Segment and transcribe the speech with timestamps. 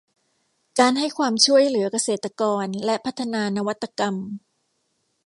[0.79, 4.15] การให้ความช่วยเหลือเกษตรกรและพัฒนานวัตกรรม